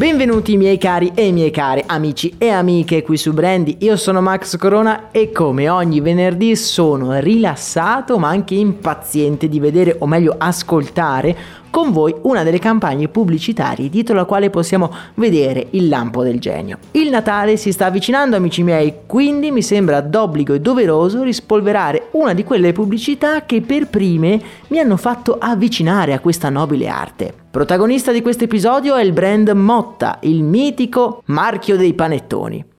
[0.00, 4.56] Benvenuti miei cari e miei care amici e amiche qui su Brandy, io sono Max
[4.56, 11.36] Corona e come ogni venerdì sono rilassato ma anche impaziente di vedere o meglio ascoltare
[11.70, 16.78] con voi una delle campagne pubblicitarie dietro la quale possiamo vedere il lampo del genio.
[16.92, 22.34] Il Natale si sta avvicinando amici miei, quindi mi sembra d'obbligo e doveroso rispolverare una
[22.34, 27.32] di quelle pubblicità che per prime mi hanno fatto avvicinare a questa nobile arte.
[27.50, 32.69] Protagonista di questo episodio è il brand Motta, il mitico marchio dei panettoni.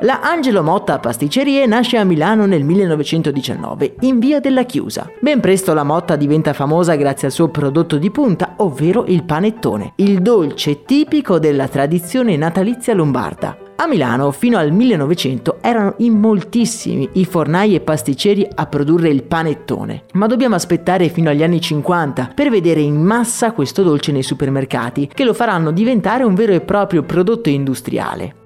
[0.00, 5.10] La Angelo Motta Pasticcerie nasce a Milano nel 1919, in via della Chiusa.
[5.20, 9.92] Ben presto la Motta diventa famosa grazie al suo prodotto di punta, ovvero il panettone,
[9.96, 13.56] il dolce tipico della tradizione natalizia lombarda.
[13.76, 19.24] A Milano fino al 1900 erano in moltissimi i fornai e pasticceri a produrre il
[19.24, 24.22] panettone, ma dobbiamo aspettare fino agli anni 50 per vedere in massa questo dolce nei
[24.22, 28.42] supermercati, che lo faranno diventare un vero e proprio prodotto industriale.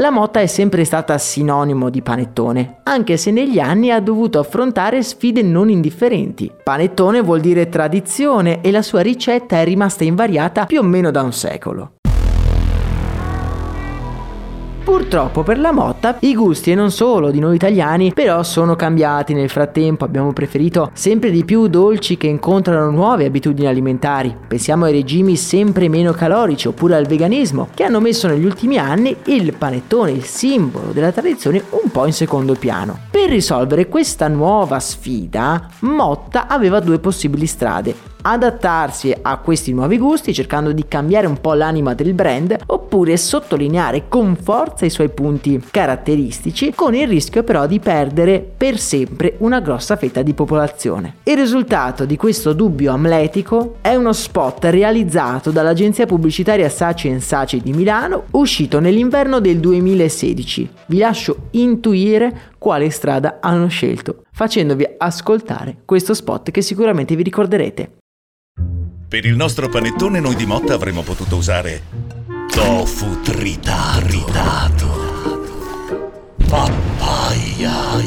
[0.00, 5.02] La motta è sempre stata sinonimo di panettone, anche se negli anni ha dovuto affrontare
[5.02, 6.50] sfide non indifferenti.
[6.64, 11.20] Panettone vuol dire tradizione e la sua ricetta è rimasta invariata più o meno da
[11.20, 11.99] un secolo.
[14.90, 19.34] Purtroppo per la motta i gusti e non solo di noi italiani però sono cambiati
[19.34, 24.36] nel frattempo, abbiamo preferito sempre di più dolci che incontrano nuove abitudini alimentari.
[24.48, 29.14] Pensiamo ai regimi sempre meno calorici oppure al veganismo che hanno messo negli ultimi anni
[29.26, 32.98] il panettone, il simbolo della tradizione, un po' in secondo piano.
[33.12, 40.34] Per risolvere questa nuova sfida, Motta aveva due possibili strade adattarsi a questi nuovi gusti
[40.34, 45.62] cercando di cambiare un po' l'anima del brand oppure sottolineare con forza i suoi punti
[45.70, 51.16] caratteristici con il rischio però di perdere per sempre una grossa fetta di popolazione.
[51.24, 57.72] Il risultato di questo dubbio amletico è uno spot realizzato dall'agenzia pubblicitaria Saci Saci di
[57.72, 60.70] Milano uscito nell'inverno del 2016.
[60.86, 67.98] Vi lascio intuire quale strada hanno scelto facendovi ascoltare questo spot che sicuramente vi ricorderete.
[69.10, 71.82] Per il nostro panettone noi di Motta avremmo potuto usare
[72.52, 74.86] tofu tritato,
[76.46, 77.98] papaya,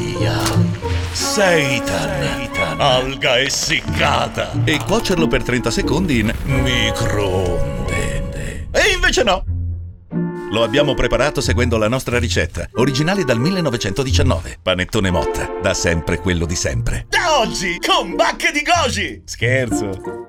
[1.12, 2.48] seitan,
[2.78, 8.22] alga essiccata e cuocerlo per 30 secondi in microonde.
[8.70, 9.44] E invece no!
[10.50, 14.56] Lo abbiamo preparato seguendo la nostra ricetta, originale dal 1919.
[14.62, 17.04] Panettone Motta, da sempre quello di sempre.
[17.10, 19.20] Da oggi, con bacche di goji!
[19.26, 20.23] Scherzo!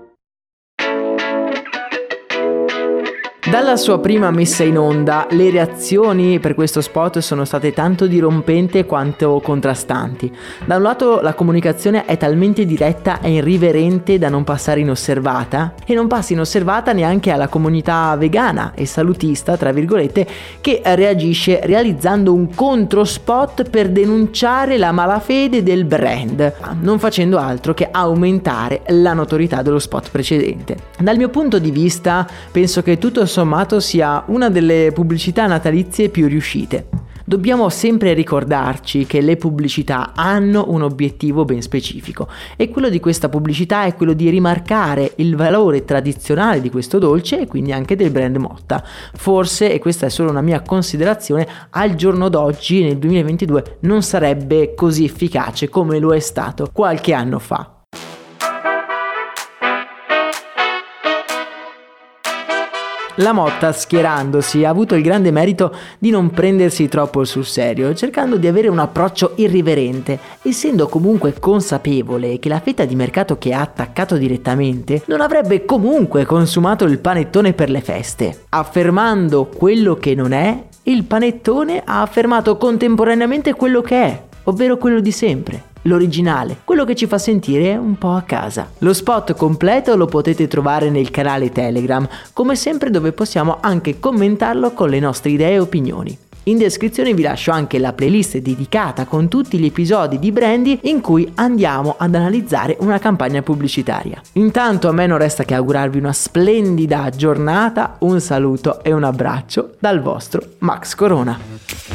[3.55, 8.83] Dalla sua prima messa in onda, le reazioni per questo spot sono state tanto dirompenti
[8.83, 10.29] quanto contrastanti.
[10.65, 15.93] Da un lato la comunicazione è talmente diretta e irriverente da non passare inosservata e
[15.93, 20.27] non passa inosservata neanche alla comunità vegana e salutista, tra virgolette,
[20.59, 27.87] che reagisce realizzando un controspot per denunciare la malafede del brand, non facendo altro che
[27.89, 30.75] aumentare la notorietà dello spot precedente.
[30.99, 36.27] Dal mio punto di vista, penso che tutto sommato sia una delle pubblicità natalizie più
[36.27, 36.87] riuscite.
[37.27, 43.29] Dobbiamo sempre ricordarci che le pubblicità hanno un obiettivo ben specifico e quello di questa
[43.29, 48.11] pubblicità è quello di rimarcare il valore tradizionale di questo dolce e quindi anche del
[48.11, 48.83] brand Motta.
[49.13, 54.73] Forse, e questa è solo una mia considerazione, al giorno d'oggi, nel 2022, non sarebbe
[54.73, 57.74] così efficace come lo è stato qualche anno fa.
[63.19, 68.35] La Motta, schierandosi, ha avuto il grande merito di non prendersi troppo sul serio, cercando
[68.35, 73.61] di avere un approccio irriverente, essendo comunque consapevole che la fetta di mercato che ha
[73.61, 78.43] attaccato direttamente non avrebbe comunque consumato il panettone per le feste.
[78.49, 84.99] Affermando quello che non è, il panettone ha affermato contemporaneamente quello che è, ovvero quello
[84.99, 88.69] di sempre l'originale, quello che ci fa sentire un po' a casa.
[88.79, 94.71] Lo spot completo lo potete trovare nel canale Telegram, come sempre dove possiamo anche commentarlo
[94.71, 96.17] con le nostre idee e opinioni.
[96.47, 101.01] In descrizione vi lascio anche la playlist dedicata con tutti gli episodi di Brandy in
[101.01, 104.21] cui andiamo ad analizzare una campagna pubblicitaria.
[104.33, 109.71] Intanto a me non resta che augurarvi una splendida giornata, un saluto e un abbraccio
[109.79, 111.94] dal vostro Max Corona.